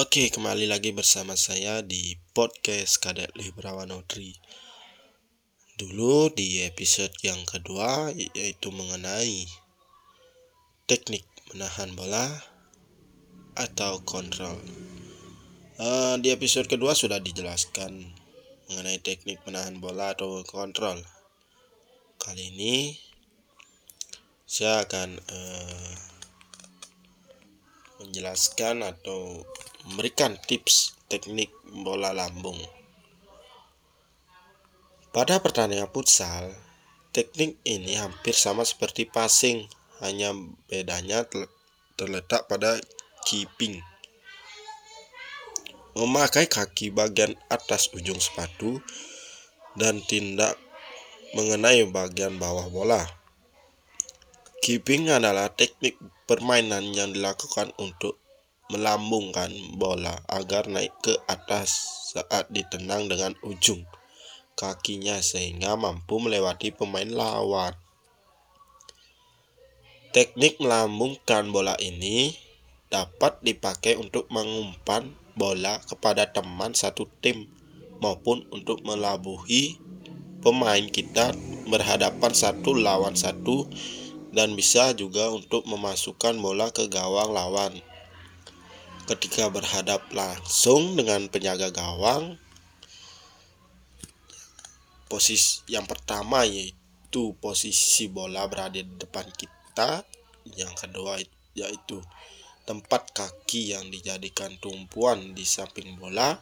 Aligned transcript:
Oke, 0.00 0.32
kembali 0.32 0.64
lagi 0.64 0.96
bersama 0.96 1.36
saya 1.36 1.84
di 1.84 2.16
podcast 2.32 3.04
Kadet 3.04 3.36
Librawan 3.36 3.92
Notri. 3.92 4.32
Dulu 5.76 6.32
di 6.32 6.64
episode 6.64 7.12
yang 7.20 7.44
kedua 7.44 8.08
yaitu 8.16 8.72
mengenai 8.72 9.44
teknik 10.88 11.28
menahan 11.52 11.92
bola 11.92 12.32
atau 13.52 14.00
kontrol. 14.00 14.56
Uh, 15.76 16.16
di 16.16 16.32
episode 16.32 16.64
kedua 16.64 16.96
sudah 16.96 17.20
dijelaskan 17.20 17.92
mengenai 18.72 19.04
teknik 19.04 19.44
menahan 19.44 19.84
bola 19.84 20.16
atau 20.16 20.40
kontrol. 20.48 20.96
Kali 22.16 22.56
ini 22.56 22.96
saya 24.48 24.80
akan 24.80 25.20
uh, 25.28 26.09
menjelaskan 28.10 28.82
atau 28.82 29.46
memberikan 29.86 30.34
tips 30.42 30.98
teknik 31.06 31.54
bola 31.70 32.10
lambung. 32.10 32.58
Pada 35.14 35.38
pertandingan 35.38 35.86
futsal, 35.94 36.50
teknik 37.14 37.54
ini 37.62 37.94
hampir 37.94 38.34
sama 38.34 38.66
seperti 38.66 39.06
passing, 39.06 39.70
hanya 40.02 40.34
bedanya 40.66 41.22
terletak 41.94 42.50
pada 42.50 42.82
keeping. 43.22 43.78
Memakai 45.94 46.50
kaki 46.50 46.90
bagian 46.90 47.38
atas 47.46 47.94
ujung 47.94 48.18
sepatu 48.18 48.82
dan 49.78 50.02
tindak 50.02 50.58
mengenai 51.38 51.86
bagian 51.86 52.42
bawah 52.42 52.66
bola. 52.66 53.19
Keeping 54.60 55.08
adalah 55.08 55.48
teknik 55.48 55.96
permainan 56.28 56.92
yang 56.92 57.16
dilakukan 57.16 57.72
untuk 57.80 58.20
melambungkan 58.68 59.48
bola 59.80 60.20
agar 60.28 60.68
naik 60.68 60.92
ke 61.00 61.16
atas 61.24 61.72
saat 62.12 62.44
ditendang 62.52 63.08
dengan 63.08 63.32
ujung 63.40 63.88
kakinya 64.60 65.16
sehingga 65.24 65.80
mampu 65.80 66.20
melewati 66.20 66.76
pemain 66.76 67.08
lawan. 67.08 67.72
Teknik 70.12 70.60
melambungkan 70.60 71.48
bola 71.48 71.72
ini 71.80 72.36
dapat 72.92 73.40
dipakai 73.40 73.96
untuk 73.96 74.28
mengumpan 74.28 75.16
bola 75.40 75.80
kepada 75.88 76.28
teman 76.28 76.76
satu 76.76 77.08
tim 77.24 77.48
maupun 78.04 78.44
untuk 78.52 78.84
melabuhi 78.84 79.80
pemain 80.44 80.84
kita 80.84 81.32
berhadapan 81.64 82.32
satu 82.36 82.76
lawan 82.76 83.16
satu 83.16 83.64
dan 84.30 84.54
bisa 84.54 84.94
juga 84.94 85.30
untuk 85.34 85.66
memasukkan 85.66 86.38
bola 86.38 86.70
ke 86.70 86.86
gawang 86.86 87.34
lawan. 87.34 87.74
Ketika 89.10 89.50
berhadap 89.50 90.06
langsung 90.14 90.94
dengan 90.94 91.26
penjaga 91.26 91.74
gawang 91.74 92.38
posisi 95.10 95.66
yang 95.66 95.82
pertama 95.82 96.46
yaitu 96.46 97.34
posisi 97.42 98.06
bola 98.06 98.46
berada 98.46 98.78
di 98.78 98.94
depan 98.94 99.26
kita 99.34 100.06
yang 100.54 100.70
kedua 100.78 101.18
yaitu 101.58 101.98
tempat 102.62 103.10
kaki 103.10 103.74
yang 103.74 103.90
dijadikan 103.90 104.54
tumpuan 104.62 105.34
di 105.34 105.42
samping 105.42 105.98
bola. 105.98 106.38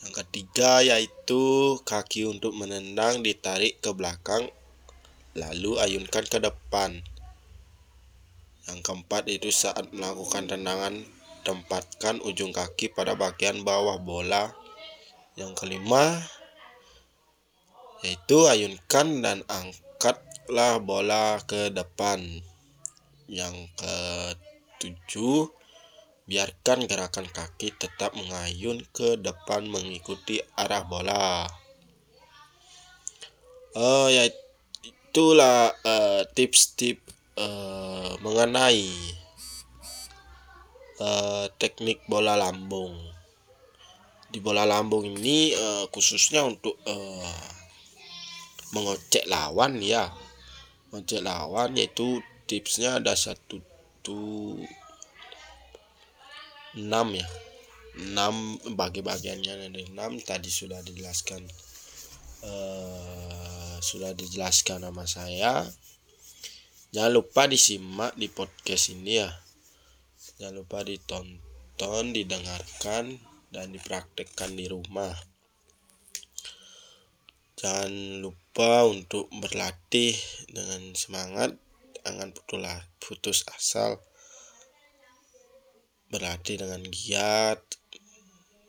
Yang 0.00 0.24
ketiga 0.24 0.80
yaitu 0.80 1.76
kaki 1.84 2.24
untuk 2.24 2.56
menendang 2.56 3.20
ditarik 3.20 3.76
ke 3.84 3.92
belakang 3.92 4.48
lalu 5.32 5.80
ayunkan 5.80 6.24
ke 6.28 6.38
depan 6.38 7.00
yang 8.70 8.78
keempat 8.78 9.26
itu 9.26 9.50
saat 9.50 9.90
melakukan 9.90 10.46
tendangan 10.46 11.02
tempatkan 11.42 12.22
ujung 12.22 12.54
kaki 12.54 12.94
pada 12.94 13.18
bagian 13.18 13.66
bawah 13.66 13.98
bola. 13.98 14.54
Yang 15.34 15.64
kelima 15.64 16.22
yaitu 18.02 18.46
ayunkan 18.46 19.22
dan 19.22 19.38
angkatlah 19.50 20.78
bola 20.78 21.42
ke 21.42 21.74
depan. 21.74 22.22
Yang 23.26 23.66
ketujuh 23.82 25.50
biarkan 26.30 26.86
gerakan 26.86 27.26
kaki 27.26 27.74
tetap 27.74 28.14
mengayun 28.14 28.86
ke 28.94 29.18
depan 29.18 29.66
mengikuti 29.66 30.38
arah 30.54 30.86
bola. 30.86 31.50
Oh 33.74 34.06
ya 34.06 34.28
itulah 35.12 35.76
uh, 35.84 36.24
tips-tips 36.32 37.04
uh, 37.36 38.16
mengenai 38.24 38.88
uh, 40.96 41.52
teknik 41.60 42.00
bola 42.08 42.32
lambung. 42.32 42.96
Di 44.32 44.40
bola 44.40 44.64
lambung 44.64 45.04
ini 45.04 45.52
uh, 45.52 45.84
khususnya 45.92 46.48
untuk 46.48 46.80
uh, 46.88 47.44
mengocek 48.72 49.28
lawan 49.28 49.84
ya. 49.84 50.08
Mengocek 50.88 51.20
lawan 51.20 51.76
yaitu 51.76 52.24
tipsnya 52.48 52.96
ada 52.96 53.12
satu 53.12 53.60
tuh 54.00 54.64
enam 56.72 57.12
ya 57.12 57.28
enam 58.00 58.56
bagi 58.72 59.04
bagiannya 59.04 59.68
ada 59.68 59.76
enam 59.76 60.16
tadi 60.24 60.48
sudah 60.48 60.80
dijelaskan 60.80 61.44
uh, 62.48 63.51
sudah 63.82 64.14
dijelaskan 64.14 64.86
nama 64.86 65.02
saya 65.04 65.66
Jangan 66.92 67.24
lupa 67.24 67.48
disimak 67.48 68.12
di 68.20 68.28
podcast 68.28 68.92
ini 68.92 69.16
ya. 69.16 69.32
Jangan 70.36 70.60
lupa 70.60 70.84
ditonton, 70.84 72.12
didengarkan, 72.12 73.16
dan 73.48 73.72
dipraktekkan 73.72 74.52
di 74.52 74.68
rumah. 74.68 75.16
Jangan 77.56 78.20
lupa 78.20 78.84
untuk 78.84 79.32
berlatih 79.32 80.12
dengan 80.52 80.92
semangat, 80.92 81.56
jangan 82.04 82.36
putus 83.00 83.48
asal. 83.56 83.96
Berlatih 86.12 86.60
dengan 86.60 86.84
giat, 86.92 87.64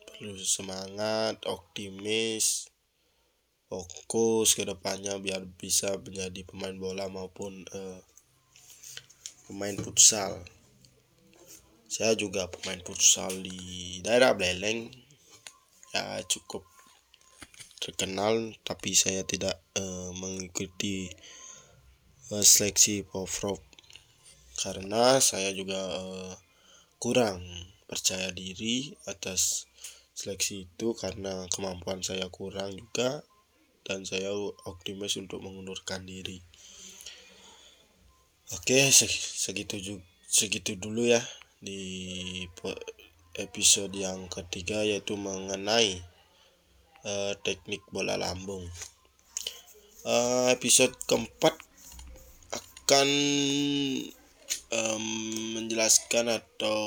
perlu 0.07 0.39
semangat, 0.39 1.43
optimis, 1.43 2.71
fokus 3.81 4.53
ke 4.53 4.67
depannya 4.67 5.17
biar 5.17 5.41
bisa 5.57 5.97
menjadi 5.97 6.45
pemain 6.45 6.77
bola 6.77 7.09
maupun 7.09 7.65
uh, 7.73 7.99
pemain 9.49 9.73
futsal. 9.81 10.45
Saya 11.89 12.13
juga 12.13 12.45
pemain 12.53 12.81
futsal 12.85 13.41
di 13.41 13.97
daerah 14.05 14.37
Beleng 14.37 14.93
ya 15.93 16.21
cukup 16.25 16.65
terkenal 17.77 18.57
tapi 18.65 18.97
saya 18.97 19.21
tidak 19.21 19.61
uh, 19.77 20.09
mengikuti 20.17 21.05
uh, 22.33 22.41
seleksi 22.41 23.05
Povrov 23.05 23.61
karena 24.57 25.21
saya 25.21 25.53
juga 25.53 25.77
uh, 26.01 26.33
kurang 26.97 27.45
percaya 27.85 28.33
diri 28.33 28.95
atas 29.05 29.69
seleksi 30.13 30.69
itu 30.69 30.97
karena 30.97 31.45
kemampuan 31.49 32.01
saya 32.01 32.29
kurang 32.29 32.73
juga 32.73 33.21
dan 33.83 34.07
saya 34.07 34.31
optimis 34.67 35.19
untuk 35.19 35.43
mengundurkan 35.43 36.07
diri 36.07 36.39
Oke, 38.53 38.93
segitu 38.93 39.81
segitu 40.29 40.77
dulu 40.77 41.09
ya 41.09 41.17
di 41.57 42.45
episode 43.33 43.97
yang 43.97 44.29
ketiga 44.29 44.85
yaitu 44.85 45.17
mengenai 45.17 46.05
uh, 47.01 47.33
teknik 47.41 47.81
bola 47.89 48.13
lambung. 48.13 48.61
Uh, 50.05 50.53
episode 50.53 50.93
keempat 51.09 51.57
akan 52.53 53.09
um, 54.69 55.05
menjelaskan 55.57 56.29
atau 56.29 56.83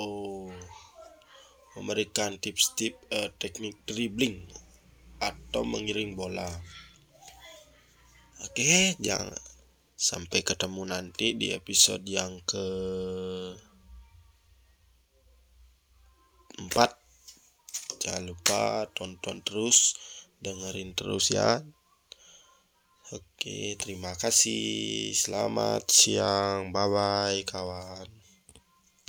memberikan 1.74 2.38
tips-tips 2.38 3.00
uh, 3.10 3.34
teknik 3.42 3.74
dribbling 3.90 4.46
atau 5.18 5.66
mengiring 5.66 6.14
bola. 6.14 6.46
Oke, 8.46 8.94
jangan 9.02 9.34
Sampai 9.96 10.44
ketemu 10.44 10.86
nanti 10.86 11.34
di 11.34 11.56
episode 11.56 12.04
yang 12.06 12.38
ke 12.44 12.66
4. 16.60 16.70
Jangan 18.04 18.24
lupa 18.28 18.86
tonton 18.92 19.40
terus, 19.40 19.96
dengerin 20.38 20.92
terus 20.92 21.32
ya. 21.32 21.64
Oke, 23.10 23.74
terima 23.80 24.12
kasih. 24.14 25.10
Selamat 25.16 25.88
siang. 25.88 26.76
Bye 26.76 26.86
bye 26.92 27.40
kawan. 27.48 28.25